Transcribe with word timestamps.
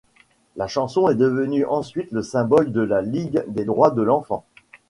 La 0.55 0.65
chanson 0.67 1.09
est 1.09 1.13
devenue 1.15 1.63
ensuite 1.63 2.11
le 2.11 2.23
symbole 2.23 2.71
de 2.71 2.81
la 2.81 3.03
ligue 3.03 3.43
des 3.47 3.65
droits 3.65 3.91
de 3.91 4.01
l'enfant. 4.01 4.43